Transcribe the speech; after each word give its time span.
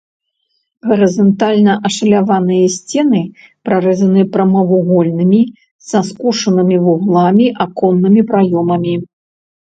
Гарызантальна 0.91 1.73
ашаляваныя 1.89 2.65
сцены 2.75 3.19
прарэзаны 3.69 4.21
прамавугольнымі 4.35 5.41
са 5.89 5.99
скошанымі 6.07 6.77
вугламі 6.87 7.45
аконнымі 7.67 8.21
праёмамі. 8.33 8.95